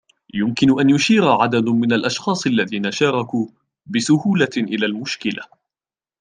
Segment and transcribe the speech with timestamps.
[0.33, 3.47] يمكن أن يشير عدد من الأشخاص الذين شاركوا
[3.85, 5.43] بسهولة إلى المشكلة